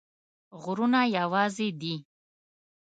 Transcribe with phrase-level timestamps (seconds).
[0.61, 1.95] غرونه یوازي دي